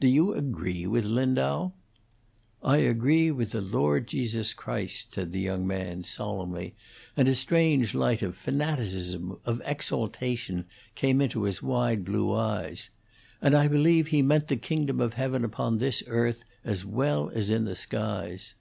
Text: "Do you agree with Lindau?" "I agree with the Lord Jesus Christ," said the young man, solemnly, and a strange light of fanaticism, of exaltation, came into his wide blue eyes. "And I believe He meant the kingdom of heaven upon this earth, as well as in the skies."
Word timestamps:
"Do 0.00 0.08
you 0.08 0.32
agree 0.34 0.84
with 0.88 1.04
Lindau?" 1.04 1.70
"I 2.60 2.78
agree 2.78 3.30
with 3.30 3.52
the 3.52 3.60
Lord 3.60 4.08
Jesus 4.08 4.52
Christ," 4.52 5.14
said 5.14 5.30
the 5.30 5.38
young 5.38 5.64
man, 5.64 6.02
solemnly, 6.02 6.74
and 7.16 7.28
a 7.28 7.36
strange 7.36 7.94
light 7.94 8.20
of 8.20 8.36
fanaticism, 8.36 9.38
of 9.44 9.62
exaltation, 9.64 10.64
came 10.96 11.20
into 11.20 11.44
his 11.44 11.62
wide 11.62 12.04
blue 12.04 12.32
eyes. 12.32 12.90
"And 13.40 13.54
I 13.54 13.68
believe 13.68 14.08
He 14.08 14.22
meant 14.22 14.48
the 14.48 14.56
kingdom 14.56 15.00
of 15.00 15.14
heaven 15.14 15.44
upon 15.44 15.78
this 15.78 16.02
earth, 16.08 16.42
as 16.64 16.84
well 16.84 17.30
as 17.32 17.48
in 17.48 17.64
the 17.64 17.76
skies." 17.76 18.54